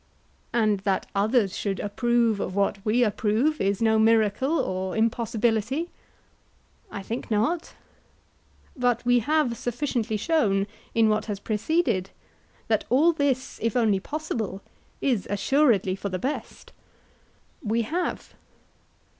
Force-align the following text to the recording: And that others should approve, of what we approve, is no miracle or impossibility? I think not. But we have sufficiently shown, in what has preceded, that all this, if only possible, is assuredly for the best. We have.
And 0.51 0.79
that 0.79 1.05
others 1.13 1.55
should 1.55 1.79
approve, 1.79 2.39
of 2.39 2.55
what 2.55 2.83
we 2.83 3.03
approve, 3.03 3.61
is 3.61 3.83
no 3.83 3.99
miracle 3.99 4.57
or 4.57 4.97
impossibility? 4.97 5.91
I 6.89 7.03
think 7.03 7.29
not. 7.29 7.75
But 8.75 9.05
we 9.05 9.19
have 9.19 9.55
sufficiently 9.55 10.17
shown, 10.17 10.65
in 10.95 11.07
what 11.07 11.25
has 11.25 11.39
preceded, 11.39 12.09
that 12.67 12.83
all 12.89 13.13
this, 13.13 13.59
if 13.61 13.77
only 13.77 13.99
possible, 13.99 14.63
is 15.01 15.27
assuredly 15.29 15.95
for 15.95 16.09
the 16.09 16.17
best. 16.17 16.71
We 17.63 17.83
have. 17.83 18.33